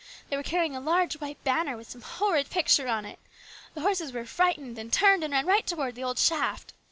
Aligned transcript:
They 0.31 0.35
were 0.35 0.41
carrying 0.41 0.75
a 0.75 0.79
large 0.79 1.19
white 1.21 1.43
banner 1.43 1.77
with 1.77 1.87
some 1.91 2.01
horrid 2.01 2.49
picture 2.49 2.87
on 2.87 3.05
it. 3.05 3.19
The 3.75 3.81
horses 3.81 4.11
were 4.11 4.25
frightened, 4.25 4.79
and 4.79 4.91
turned 4.91 5.23
and 5.23 5.31
ran 5.31 5.45
right 5.45 5.67
towards 5.67 5.95
the 5.95 6.03
old 6.03 6.17
shaft. 6.17 6.73